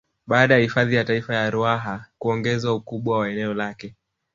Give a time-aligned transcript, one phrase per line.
[0.27, 3.95] Baada ya hifadhi ya Taifa ya Ruaha kuongezwa ukubwa wa eneo lake